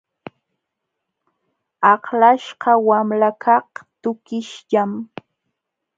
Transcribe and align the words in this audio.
Aklaśhqa 1.91 2.71
wamlakaq 2.87 3.69
tukishllam. 4.01 4.91